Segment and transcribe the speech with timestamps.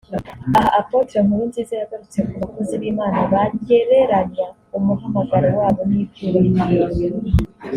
[0.57, 7.09] Aha Apôtre Nkurunziza yagarutse ku bakozi b’Imana bagereranya umuhamagaro wabo n’ibyubahiro